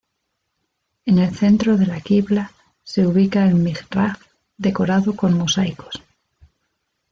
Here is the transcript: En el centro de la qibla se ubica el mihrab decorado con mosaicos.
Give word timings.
En 1.05 1.19
el 1.19 1.35
centro 1.35 1.77
de 1.77 1.85
la 1.85 2.01
qibla 2.01 2.53
se 2.83 3.05
ubica 3.05 3.45
el 3.45 3.53
mihrab 3.53 4.17
decorado 4.57 5.15
con 5.15 5.37
mosaicos. 5.37 6.01